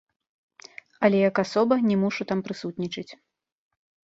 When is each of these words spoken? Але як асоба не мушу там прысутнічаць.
Але 1.07 1.17
як 1.29 1.35
асоба 1.43 1.77
не 1.91 1.99
мушу 2.05 2.27
там 2.33 2.39
прысутнічаць. 2.49 3.13